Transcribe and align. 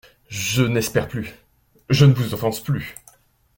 Je 0.29 0.63
n’espère 0.63 1.07
plus… 1.07 1.35
je 1.91 2.05
ne 2.05 2.13
vous 2.13 2.33
offense 2.33 2.59
plus. 2.63 2.95